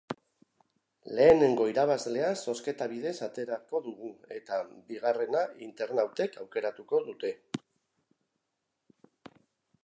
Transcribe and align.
Lehenengo 1.17 1.67
irabazlea 1.71 2.31
zozketa 2.45 2.87
bidez 2.93 3.13
aterako 3.27 3.81
dugu, 3.89 4.09
eta 4.39 4.59
bigarrena 4.89 5.45
internautek 5.67 6.41
aukeratuko 6.47 7.05
dute. 7.11 7.35